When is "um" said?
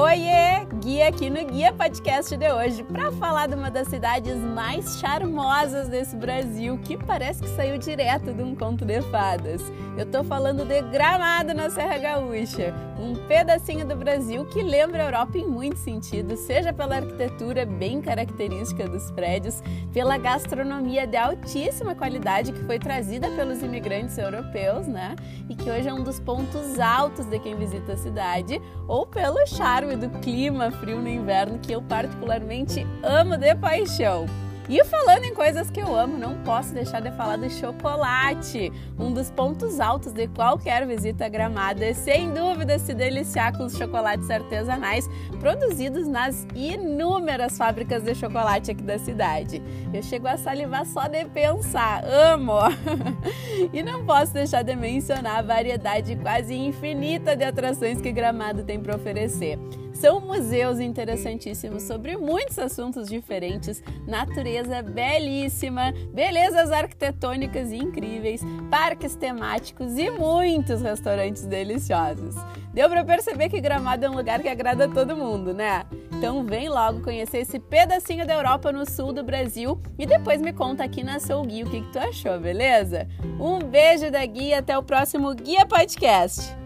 8.42-8.54, 12.98-13.14, 25.92-26.02, 38.96-39.12, 74.10-74.16, 83.40-83.58